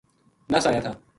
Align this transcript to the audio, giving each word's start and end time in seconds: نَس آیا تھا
نَس 0.51 0.65
آیا 0.69 0.79
تھا 0.85 0.91